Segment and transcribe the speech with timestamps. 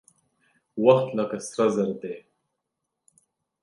[0.85, 2.15] وخت لکه سره زر دى.